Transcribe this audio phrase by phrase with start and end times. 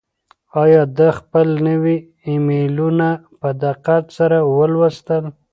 [0.63, 1.97] آیا ده خپل نوي
[2.27, 3.09] ایمیلونه
[3.39, 5.23] په دقت سره ولوستل؟